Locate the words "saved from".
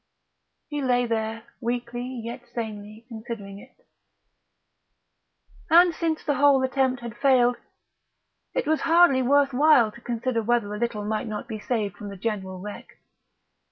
11.59-12.09